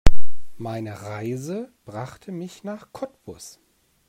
Meine 0.57 1.03
Reise 1.03 1.71
brachte 1.85 2.31
mich 2.31 2.63
nach 2.63 2.91
Cottbus 2.91 3.59